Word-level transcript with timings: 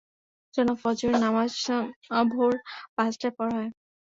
জনাব, 0.53 0.77
ফজরের 0.83 1.17
নামাজ 1.19 1.51
ভোর 2.31 2.53
পাঁচটায় 2.95 3.33
পড়া 3.37 3.53
হয়। 3.57 3.71